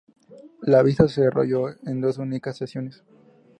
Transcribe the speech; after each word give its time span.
La 0.63 0.81
vista 0.81 1.07
se 1.07 1.21
desarrolló 1.21 1.69
en 1.85 2.01
dos 2.01 2.17
únicas 2.17 2.57
sesiones. 2.57 3.03